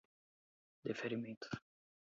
[0.83, 1.47] deferimento